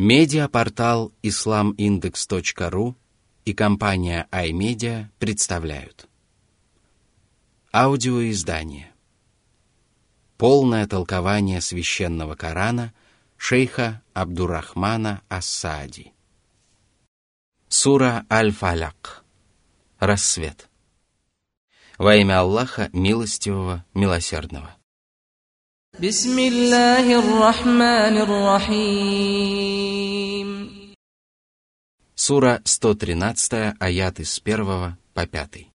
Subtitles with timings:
[0.00, 2.94] Медиапортал islamindex.ru
[3.44, 6.08] и компания iMedia представляют.
[7.72, 8.92] Аудиоиздание.
[10.36, 12.94] Полное толкование священного Корана
[13.36, 16.12] шейха Абдурахмана Ассади.
[17.68, 19.24] Сура Аль-Фаляк
[19.98, 20.68] Рассвет.
[21.98, 24.76] Во имя Аллаха, милостивого, милосердного.
[26.01, 29.73] بسم الله الرحمن الرحيم
[32.15, 35.69] Сура 113, аят с 1 по 5.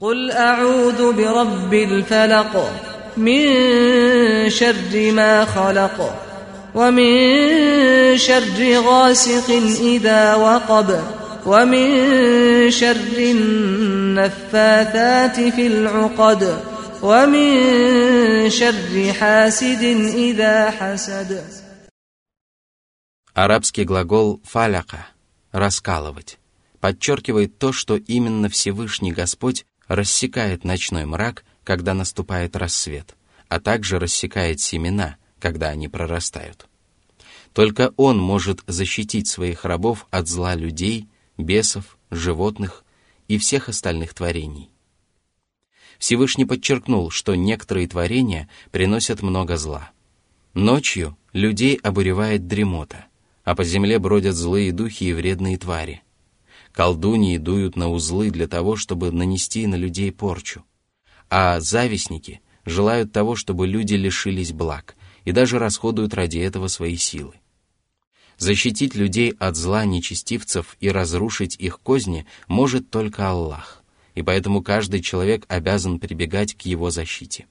[0.00, 2.72] قل أعوذ برب الفلق
[3.16, 6.14] من شر ما خلق
[6.74, 9.50] ومن شر غاسق
[9.80, 11.00] إذا وقب
[11.46, 11.90] ومن
[12.70, 13.18] شر
[14.12, 14.70] النفاثات
[15.40, 16.72] في العقد
[17.02, 19.82] ومن شر حاسد
[20.14, 21.42] إذا حسد
[23.34, 26.38] Арабский глагол «фаляка» — «раскалывать»
[26.80, 33.14] подчеркивает то, что именно Всевышний Господь рассекает ночной мрак, когда наступает рассвет,
[33.48, 36.66] а также рассекает семена, когда они прорастают.
[37.52, 42.84] Только Он может защитить своих рабов от зла людей, бесов, животных
[43.28, 44.70] и всех остальных творений.
[45.99, 49.91] Всевышний подчеркнул, что некоторые творения приносят много зла.
[50.53, 53.05] Ночью людей обуревает дремота,
[53.43, 56.03] а по земле бродят злые духи и вредные твари.
[56.71, 60.63] Колдуньи дуют на узлы для того, чтобы нанести на людей порчу.
[61.29, 64.95] А завистники желают того, чтобы люди лишились благ,
[65.25, 67.33] и даже расходуют ради этого свои силы.
[68.37, 73.83] Защитить людей от зла нечестивцев и разрушить их козни может только Аллах
[74.17, 77.45] и поэтому каждый человек обязан прибегать к его защите.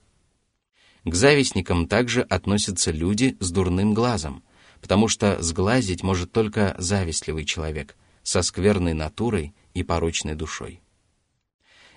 [1.05, 4.43] К завистникам также относятся люди с дурным глазом,
[4.81, 10.81] потому что сглазить может только завистливый человек со скверной натурой и порочной душой.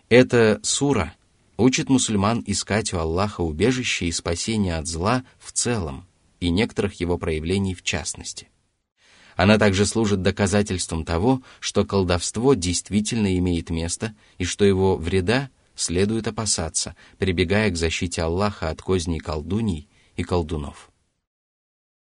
[0.07, 1.15] Эта сура
[1.57, 6.05] учит мусульман искать у Аллаха убежище и спасение от зла в целом
[6.39, 8.49] и некоторых его проявлений в частности–
[9.39, 16.27] она также служит доказательством того, что колдовство действительно имеет место и что его вреда следует
[16.27, 20.88] опасаться, прибегая к защите Аллаха от козней колдуний и колдунов.